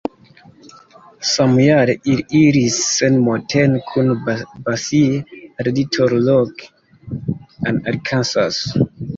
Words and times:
Samjare 1.31 1.95
ili 2.13 2.25
iris 2.39 2.79
sen 2.93 3.19
Moten 3.27 3.77
kun 3.91 4.09
Basie 4.31 5.21
al 5.35 5.71
Little 5.79 6.11
Rock 6.27 6.67
en 7.73 7.83
Arkansaso. 7.95 8.87